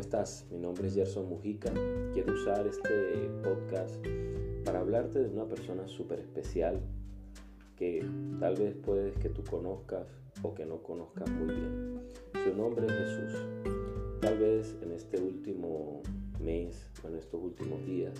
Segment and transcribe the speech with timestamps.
[0.00, 0.46] estás?
[0.50, 1.72] Mi nombre es Gerson Mujica.
[2.12, 3.96] Quiero usar este podcast
[4.64, 6.80] para hablarte de una persona súper especial
[7.76, 8.04] que
[8.38, 10.06] tal vez puedes que tú conozcas
[10.42, 12.00] o que no conozcas muy bien.
[12.44, 13.46] Su nombre es Jesús.
[14.20, 16.02] Tal vez en este último
[16.40, 18.14] mes o en estos últimos días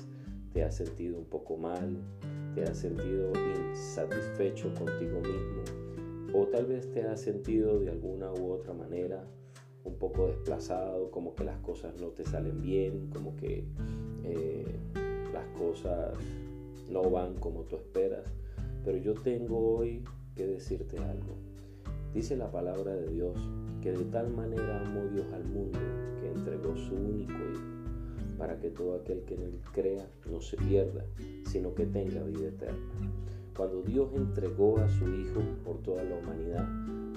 [0.52, 1.98] te has sentido un poco mal,
[2.54, 3.32] te has sentido
[3.70, 5.62] insatisfecho contigo mismo
[6.32, 9.24] o tal vez te has sentido de alguna u otra manera
[9.86, 13.64] un poco desplazado, como que las cosas no te salen bien, como que
[14.24, 14.66] eh,
[15.32, 16.16] las cosas
[16.90, 18.24] no van como tú esperas.
[18.84, 20.04] Pero yo tengo hoy
[20.34, 21.36] que decirte algo.
[22.12, 23.36] Dice la palabra de Dios
[23.80, 25.78] que de tal manera amó Dios al mundo
[26.20, 27.76] que entregó su único Hijo
[28.38, 31.04] para que todo aquel que en él crea no se pierda,
[31.44, 32.78] sino que tenga vida eterna.
[33.56, 36.68] Cuando Dios entregó a su Hijo por toda la humanidad,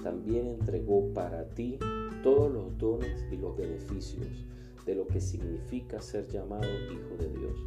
[0.03, 1.77] también entregó para ti
[2.23, 4.45] todos los dones y los beneficios
[4.85, 7.57] de lo que significa ser llamado hijo de Dios.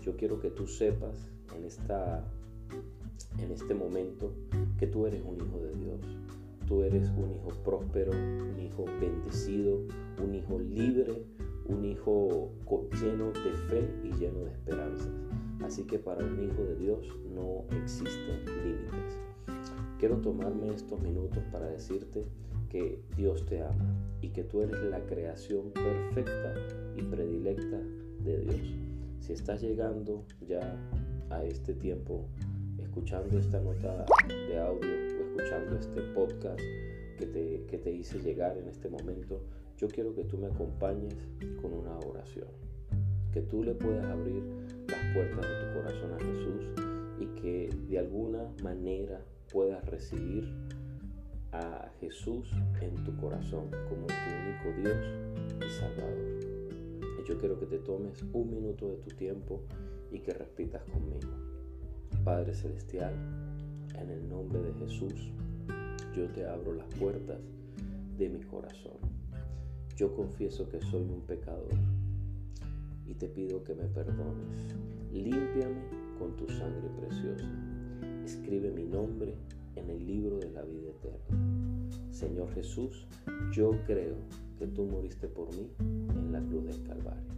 [0.00, 2.24] Yo quiero que tú sepas en, esta,
[3.38, 4.32] en este momento
[4.78, 6.00] que tú eres un hijo de Dios.
[6.66, 9.80] Tú eres un hijo próspero, un hijo bendecido,
[10.22, 11.24] un hijo libre,
[11.66, 12.52] un hijo
[13.00, 15.10] lleno de fe y lleno de esperanzas.
[15.62, 19.29] Así que para un hijo de Dios no existen límites.
[20.00, 22.24] Quiero tomarme estos minutos para decirte
[22.70, 26.54] que Dios te ama y que tú eres la creación perfecta
[26.96, 27.78] y predilecta
[28.24, 28.60] de Dios.
[29.20, 30.74] Si estás llegando ya
[31.28, 32.24] a este tiempo
[32.78, 36.60] escuchando esta nota de audio o escuchando este podcast
[37.18, 39.42] que te, que te hice llegar en este momento,
[39.76, 41.14] yo quiero que tú me acompañes
[41.60, 42.48] con una oración.
[43.34, 44.42] Que tú le puedas abrir
[44.88, 46.64] las puertas de tu corazón a Jesús
[47.20, 50.48] y que de alguna manera puedas recibir
[51.52, 52.48] a Jesús
[52.80, 54.96] en tu corazón como tu único Dios
[55.66, 56.40] y Salvador.
[57.20, 59.60] Y yo quiero que te tomes un minuto de tu tiempo
[60.12, 61.32] y que repitas conmigo.
[62.24, 63.12] Padre Celestial,
[63.98, 65.32] en el nombre de Jesús,
[66.14, 67.40] yo te abro las puertas
[68.16, 68.98] de mi corazón.
[69.96, 71.74] Yo confieso que soy un pecador
[73.06, 74.74] y te pido que me perdones.
[75.12, 75.82] Límpiame
[76.18, 77.69] con tu sangre preciosa.
[78.30, 79.34] Escribe mi nombre
[79.74, 81.90] en el libro de la vida eterna.
[82.12, 83.04] Señor Jesús,
[83.50, 84.14] yo creo
[84.56, 87.28] que tú moriste por mí en la cruz del Calvario.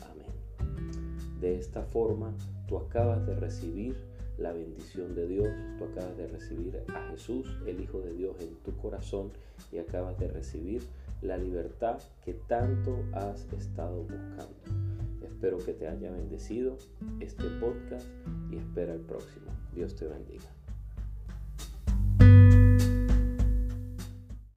[0.00, 1.40] Amén.
[1.40, 2.32] De esta forma,
[2.68, 3.96] tú acabas de recibir
[4.38, 8.54] la bendición de Dios, tú acabas de recibir a Jesús, el Hijo de Dios, en
[8.64, 9.32] tu corazón
[9.72, 10.82] y acabas de recibir
[11.20, 14.97] la libertad que tanto has estado buscando.
[15.22, 16.78] Espero que te haya bendecido
[17.20, 18.06] este podcast
[18.50, 19.46] y espera el próximo.
[19.74, 20.57] Dios te bendiga.